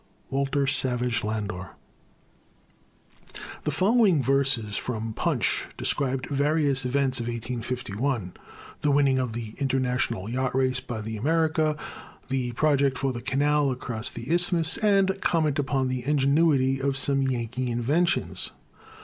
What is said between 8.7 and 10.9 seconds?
the winning of the international yacht race